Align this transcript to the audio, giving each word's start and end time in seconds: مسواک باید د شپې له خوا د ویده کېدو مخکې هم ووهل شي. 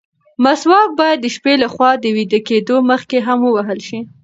مسواک 0.43 0.89
باید 0.99 1.19
د 1.21 1.27
شپې 1.35 1.53
له 1.63 1.67
خوا 1.73 1.91
د 1.99 2.05
ویده 2.15 2.39
کېدو 2.47 2.75
مخکې 2.91 3.17
هم 3.27 3.39
ووهل 3.43 3.79
شي. 3.87 3.99